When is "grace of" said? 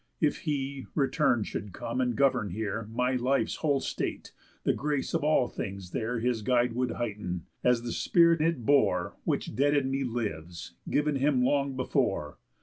4.73-5.23